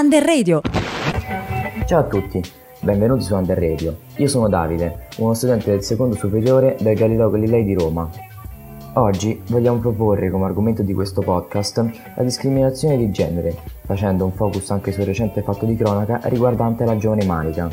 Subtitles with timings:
[0.00, 0.62] Under Radio.
[1.84, 2.42] Ciao a tutti,
[2.80, 3.98] benvenuti su Under Radio.
[4.16, 8.08] Io sono Davide, uno studente del secondo superiore del Galileo Galilei di Roma.
[8.94, 14.70] Oggi vogliamo proporre come argomento di questo podcast la discriminazione di genere, facendo un focus
[14.70, 17.68] anche sul recente fatto di cronaca riguardante la giovane Malika.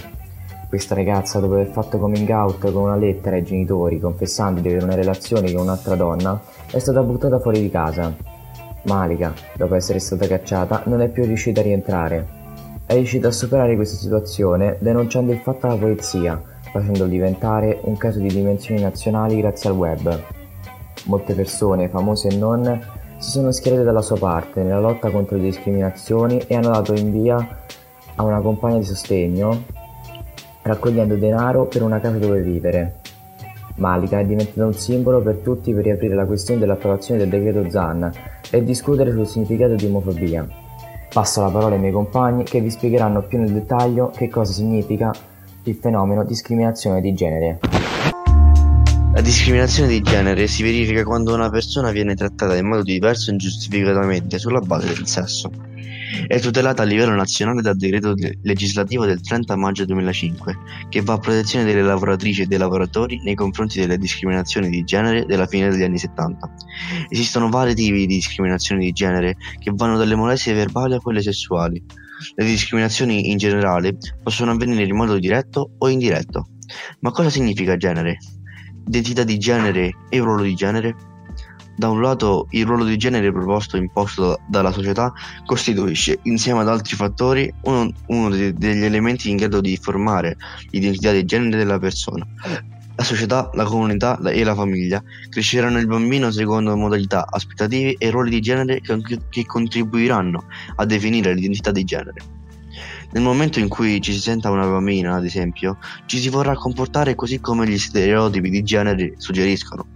[0.67, 4.83] Questa ragazza, dopo aver fatto coming out con una lettera ai genitori confessando di avere
[4.83, 8.35] una relazione con un'altra donna, è stata buttata fuori di casa.
[8.87, 12.25] Malika, dopo essere stata cacciata, non è più riuscita a rientrare.
[12.85, 18.19] È riuscita a superare questa situazione denunciando il fatto alla polizia, facendolo diventare un caso
[18.19, 20.21] di dimensioni nazionali grazie al web.
[21.03, 22.81] Molte persone, famose e non,
[23.17, 27.11] si sono schierate dalla sua parte nella lotta contro le discriminazioni e hanno dato in
[27.11, 27.45] via
[28.15, 29.63] a una compagna di sostegno
[30.61, 32.99] raccogliendo denaro per una casa dove vivere.
[33.75, 38.11] Malika è diventata un simbolo per tutti per riaprire la questione dell'approvazione del decreto Zan
[38.49, 40.47] e discutere sul significato di omofobia.
[41.11, 45.13] Passo la parola ai miei compagni che vi spiegheranno più nel dettaglio che cosa significa
[45.63, 47.59] il fenomeno discriminazione di genere.
[49.13, 54.37] La discriminazione di genere si verifica quando una persona viene trattata in modo diverso ingiustificatamente
[54.37, 55.49] sulla base del sesso.
[56.25, 60.57] È tutelata a livello nazionale dal decreto legislativo del 30 maggio 2005,
[60.89, 65.25] che va a protezione delle lavoratrici e dei lavoratori nei confronti delle discriminazioni di genere
[65.25, 66.53] della fine degli anni 70.
[67.09, 71.83] Esistono vari tipi di discriminazioni di genere che vanno dalle molestie verbali a quelle sessuali.
[72.35, 76.47] Le discriminazioni in generale possono avvenire in modo diretto o indiretto.
[77.01, 78.17] Ma cosa significa genere?
[78.87, 80.95] Identità di genere e ruolo di genere?
[81.79, 85.13] Da un lato, il ruolo di genere proposto e imposto dalla società
[85.45, 90.37] costituisce, insieme ad altri fattori, uno, uno degli elementi in grado di formare
[90.71, 92.25] l'identità di genere della persona.
[92.95, 98.31] La società, la comunità e la famiglia cresceranno il bambino secondo modalità, aspettative e ruoli
[98.31, 100.45] di genere che contribuiranno
[100.77, 102.36] a definire l'identità di genere.
[103.09, 107.15] Nel momento in cui ci si senta una bambina, ad esempio, ci si vorrà comportare
[107.15, 109.87] così come gli stereotipi di genere suggeriscono.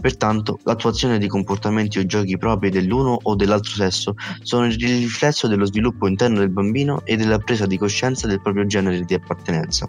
[0.00, 5.64] Pertanto, l'attuazione di comportamenti o giochi propri dell'uno o dell'altro sesso sono il riflesso dello
[5.64, 9.88] sviluppo interno del bambino e della presa di coscienza del proprio genere di appartenenza.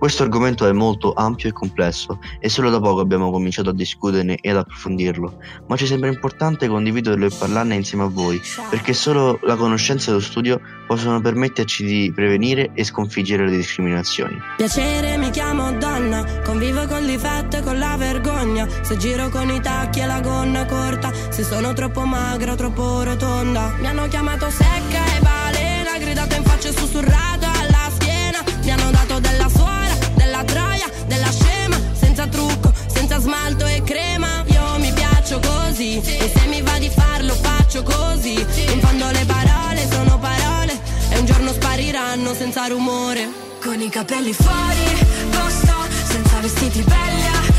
[0.00, 4.38] Questo argomento è molto ampio e complesso e solo da poco abbiamo cominciato a discuterne
[4.40, 8.40] e ad approfondirlo, ma ci sembra importante condividerlo e parlarne insieme a voi,
[8.70, 14.40] perché solo la conoscenza e lo studio possono permetterci di prevenire e sconfiggere le discriminazioni.
[14.56, 19.60] Piacere, mi chiamo donna, convivo con difetto e con la vergogna, se giro con i
[19.60, 23.74] tacchi e la gonna corta, se sono troppo magra troppo rotonda.
[23.78, 28.90] Mi hanno chiamato secca e balena, gridato in faccia e sussurrato alla schiena, mi hanno
[28.90, 29.79] dato della suora
[42.30, 43.28] spariranno senza rumore.
[43.60, 45.74] Con i capelli fuori, posto,
[46.08, 47.49] senza vestiti belli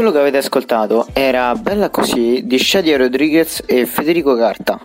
[0.00, 4.80] Quello che avete ascoltato era Bella così di Shadia Rodriguez e Federico Carta.